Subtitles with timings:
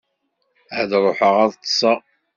[0.79, 1.99] Ad ṛuḥeɣ ad ṭṭseɣ.